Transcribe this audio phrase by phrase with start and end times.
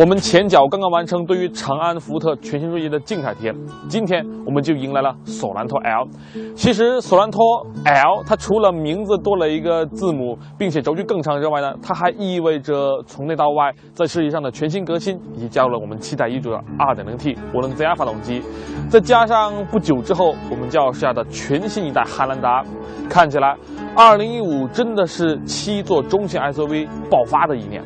[0.00, 3.54] 我们前脚刚刚完成对于长安福特全新锐界的静态体验，
[3.86, 6.08] 今天我们就迎来了索兰托 L。
[6.56, 7.42] 其实索兰托
[7.84, 18.42] L 它除了名字多了一个字母，并且轴距更长之外呢，它还意味着从内到外在设计上的全新革新，以及加入了我们期待已久的 2.0T 涡轮增压发动机，
[18.88, 22.64] 再加上不久之后我们就要试驾的全新一代汉兰达，
[23.10, 23.54] 看起来
[23.96, 27.84] 2015真的是七座中型 SUV 爆发的一年。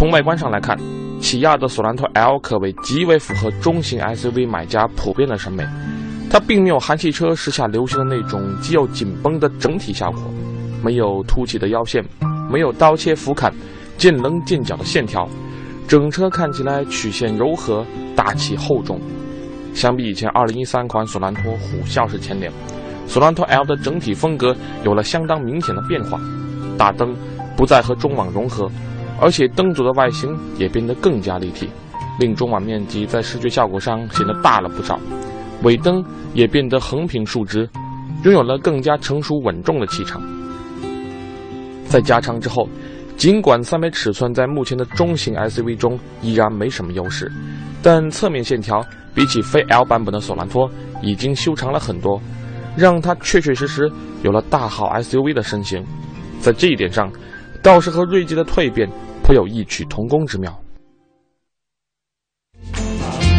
[0.00, 0.74] 从外观上来看，
[1.20, 5.62] 起亚的索兰托 L 可谓极为符合中型 SUV 买家普遍的审美。
[6.30, 10.22] 它并没有韩系车时下流行的那种肌肉紧绷的整体效果，
[10.82, 12.02] 没有凸起的腰线，
[12.50, 13.52] 没有刀切俯瞰、
[13.98, 15.28] 见棱见角的线条，
[15.86, 17.84] 整车看起来曲线柔和、
[18.16, 18.98] 大气厚重。
[19.74, 22.50] 相比以前2013款索兰托虎啸式前脸，
[23.06, 26.18] 索兰托 L 的整体风格有了相当明显的变化，
[26.78, 27.14] 大灯
[27.54, 28.66] 不再和中网融合。
[29.20, 31.68] 而且灯组的外形也变得更加立体，
[32.18, 34.98] 令中网面积在视觉效果上显得大了不少。
[35.62, 37.68] 尾灯也变得横平竖直，
[38.24, 40.22] 拥有了更加成熟稳重的气场。
[41.86, 42.66] 在加长之后，
[43.16, 47.30] 尽管三维尺寸在目前的中型 SUV 中依然没什么优势，
[47.82, 48.82] 但侧面线条
[49.14, 50.70] 比起非 L 版本的索兰托
[51.02, 52.18] 已经修长了很多，
[52.74, 53.90] 让它确确实实
[54.22, 55.84] 有了大号 SUV 的身形。
[56.40, 57.12] 在这一点上，
[57.60, 58.88] 倒是和锐界的蜕变。
[59.30, 60.52] 颇有异曲同工之妙。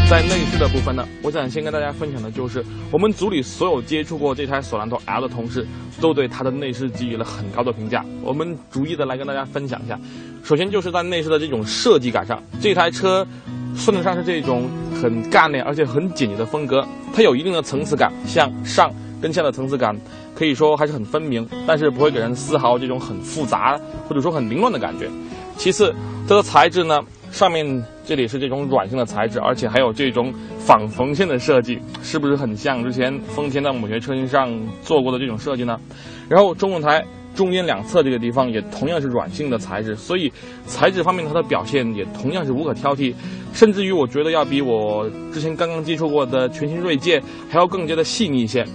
[0.10, 5.68] 在内饰的部分呢，我想先跟大家分享的就是，我们组里所有接触过这台索兰托 L 的同事，
[6.00, 8.06] 都对它的内饰给予了很高的评价。
[8.24, 10.00] 我们逐一的来跟大家分享一下。
[10.46, 13.28] 首先就是在内饰的这种设计感上，这台车
[13.76, 18.90] 算得上是这种很干练而且很简洁的风格，它有一定的层次感，向上
[19.22, 19.94] 跟下的层次感
[20.34, 23.78] 可以说还是很分明，但是不会给人丝毫这种很复杂
[24.08, 25.10] 或者说很凌乱的感觉。
[25.58, 25.94] 其次，
[26.28, 27.00] 它的材质呢，
[27.32, 34.50] 上面这里是这种软性的材质，而且还有这种仿缝线的设计，是不是很像之前丰田在某些车型上
[34.82, 35.80] 做过的这种设计呢？
[36.28, 37.04] 然后中控台
[37.36, 40.32] 中间两侧这个地方也同样是软性的材质，所以
[40.66, 43.14] 材质方面它的表现也同样是无可挑剔，
[43.54, 48.66] 甚至于我觉得要比我之前刚刚接触过的全新锐界还要更加的细腻一些。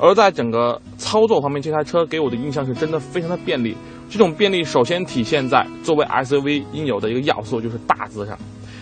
[0.00, 3.76] 而在整个操作方面，这台车给我的印象是真的非常的便利。
[4.08, 8.38] 这种便利首先体现在作为 SUV 应有的一个要素，就是大字上。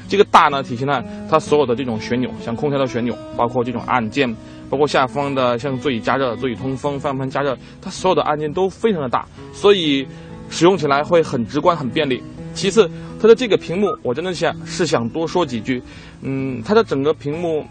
[0.08, 4.32] 这个大呢，体现在它所有的这种旋钮，像空调的旋钮，包括这种按键，
[4.70, 10.06] 包括下方的像座椅加热、座椅通风、方向盘加热，它所有的按键都非常的大，所以
[10.48, 12.22] 使用起来会很直观、很便利。
[12.54, 12.88] 其次，
[13.20, 15.82] 它的这个屏幕，我真的想是想多说几句。
[16.22, 17.66] 嗯，它的整个屏幕，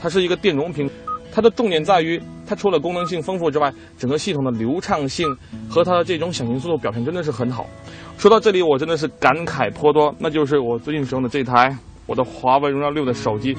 [0.00, 0.90] 它是一个电容屏。
[1.32, 2.20] 它的重点在于，
[2.52, 5.26] 它除了功能性丰富之外，整个系统的流畅性
[5.70, 7.66] 和它的这种响应速度表现真的是很好。
[8.18, 11.74] 说到这里，我真的是感慨颇多，那就是我最近使用的这台
[12.04, 13.56] 我的华为荣耀六的手机，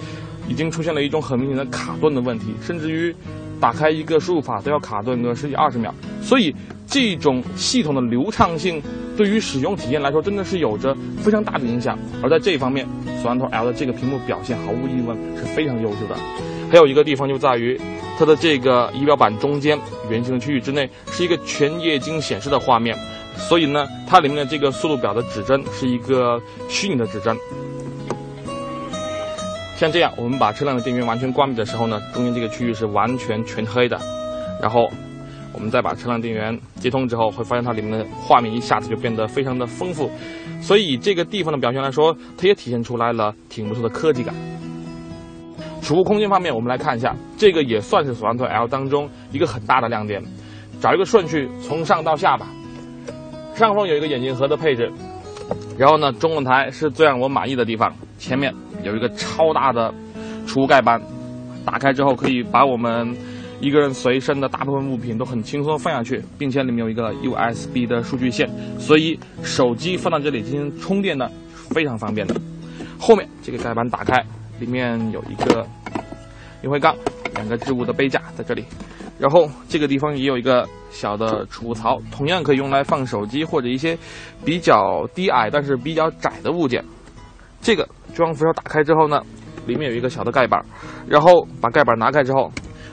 [0.48, 3.16] 已经出现了一种很明显的卡顿的问题，甚至于
[3.60, 5.92] 打开一个输入法都要卡顿个十几二十秒。
[6.22, 6.56] 所以，
[6.86, 8.80] 这种系统的流畅性
[9.18, 11.98] 对于使用体验来说，真的是有着非常大的影响。
[12.22, 12.88] 而在这一方面，
[13.24, 16.53] 索兰托 L 的这个屏幕表现毫无疑问是非常优秀的。
[16.74, 17.80] 还有一个地方就在于，
[18.18, 19.80] 它的这个仪表板中间
[20.10, 22.98] 圆形的区域之内是一个全液晶显示的画面，
[23.38, 27.38] 所以呢，它里面的这个速度表的指针是一个虚拟的指针。
[29.78, 33.96] 像这样，我们把车辆的电源完全关闭的时候呢，中间这个区域是完全全黑的。
[34.60, 34.90] 然后，
[35.54, 40.10] 我们再把车辆电源接通之后，会发现它里面的画面一下子就变得非常的丰富。
[40.60, 44.34] 所以这个地方的表现来说，它也体现出来了挺不错的科技感。
[45.84, 50.24] 储物空间方面，我们来看一下，这个也算是索兰托 L 当中一个很大的亮点。
[50.80, 52.48] 找一个顺序，从上到下吧。
[53.54, 54.92] 上方有一个眼镜盒的配置，
[55.78, 57.94] 然后呢，中控台是最让我满意的地方。
[58.18, 59.94] 前面有一个超大的
[60.48, 61.02] 储物盖板，
[61.66, 63.14] 打开之后可以把我们
[63.60, 71.30] 一个人随身的大部分物品都很轻松放下去，并且里面有一个 USB 的数据线，所以手机放到这里进行充电呢，
[71.70, 72.36] 非常方便的。
[72.98, 74.26] 后面这个盖板打开。
[74.64, 75.68] 里面有一个
[76.62, 76.96] 烟灰缸，
[77.36, 78.64] 两个置物的杯架在这里，
[79.20, 83.98] 然后这个地方也有一个小的储物槽，同样可以用来放手机或者一些
[84.46, 86.82] 比较低矮但是比较窄的物件。
[87.60, 89.22] 这个装扶手打开之后呢，
[89.68, 90.64] 里面有一个小的盖板，
[91.06, 92.50] 然后把盖板拿开之后，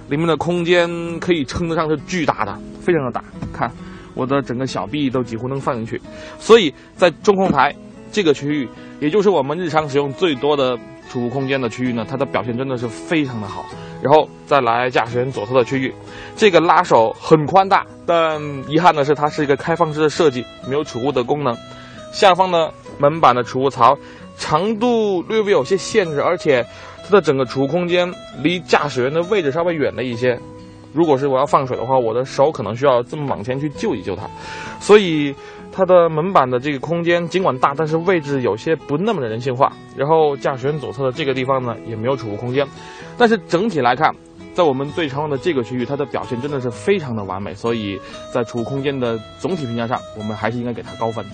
[0.08, 0.90] 里面的空间
[1.20, 3.22] 可以称得上是巨大的，非常的大。
[3.52, 3.70] 看，
[4.14, 6.02] 我的整个小臂都几乎能放进去。
[6.40, 7.72] 所以在中控台
[8.10, 8.68] 这个区域，
[8.98, 10.76] 也就是我们日常使用最多的。
[11.10, 13.66] 储物空间的区域呢，它的表现真的是非常的好。
[14.00, 15.92] 然后再来驾驶员左侧的区域，
[16.34, 21.54] 这个拉手很宽大，但遗憾的是，它是一个开放式的设计，没有储物的功能。
[22.12, 23.98] 下方的，门板的储物槽
[24.38, 26.64] 长度略微有些限制，而且
[27.04, 28.10] 它的整个储物空间
[28.42, 30.38] 离驾驶员的位置稍微远了一些。
[30.92, 34.28] 如果是我要放水的话，我的手可能需要这么往前去救一救它。
[34.80, 35.34] 所以
[35.70, 39.72] 它的门板的这个空间尽管大，但是位置有些不那么的人性化。
[39.96, 42.66] 然后驾驶员左侧的这个地方呢，也没有储物空间。
[43.16, 44.12] 但是整体来看，
[44.54, 47.54] 在我们最常用的这个区域，它的表现真的是非常的完美。
[47.54, 48.00] 所以
[48.32, 51.24] 在储物空间的总体评价上，我们还是应该给它高分。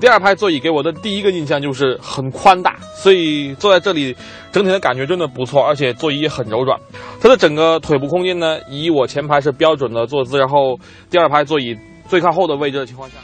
[0.00, 4.14] 第二排座椅给我的第一个印象就是很宽大，所以坐在这里
[4.52, 6.78] 整体的感觉真的不错，而且座椅也很柔软。
[7.20, 10.78] 它的整个腿部空间呢，以我前排是标准的坐姿，然后
[11.10, 13.16] 第二排座椅最靠后的位置的情况下。